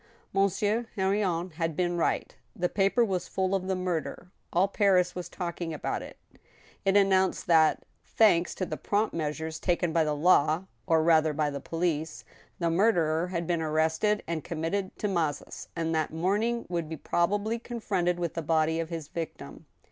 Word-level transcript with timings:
Monsieur 0.33 0.87
Henrion 0.97 1.51
had 1.51 1.75
been 1.77 1.95
right. 1.95 2.35
The 2.55 2.69
paper 2.69 3.05
was 3.05 3.27
full 3.27 3.53
of 3.53 3.67
the 3.67 3.75
murder; 3.75 4.31
all 4.51 4.67
Paris 4.67 5.13
was 5.13 5.29
talking 5.29 5.75
about 5.75 6.01
it. 6.01 6.17
It 6.83 6.97
announced 6.97 7.45
that, 7.45 7.83
thanks 8.03 8.55
to 8.55 8.65
the 8.65 8.77
prompt 8.77 9.13
measures 9.13 9.59
taken 9.59 9.93
by 9.93 10.03
the 10.03 10.15
law, 10.15 10.63
or 10.87 11.03
rather 11.03 11.33
by 11.33 11.51
the 11.51 11.61
police, 11.61 12.25
the 12.57 12.71
murderer 12.71 13.27
had 13.27 13.45
been 13.45 13.61
arrested 13.61 14.23
and 14.27 14.43
committed 14.43 14.97
to 14.97 15.07
Mazas, 15.07 15.67
and 15.75 15.93
that 15.93 16.11
morning 16.11 16.65
would 16.67 16.89
be 16.89 16.97
probably 16.97 17.59
confronted 17.59 18.17
with 18.17 18.33
the 18.33 18.41
body 18.41 18.79
of 18.79 18.89
his 18.89 19.07
victim. 19.07 19.67